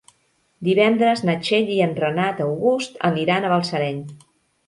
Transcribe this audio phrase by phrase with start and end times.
[0.67, 4.01] Divendres na Txell i en Renat August aniran a Balsareny.